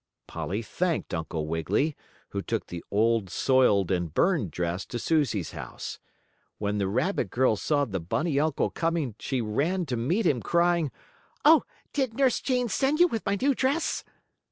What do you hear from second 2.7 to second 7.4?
old soiled and burned dress to Susie's house. When the rabbit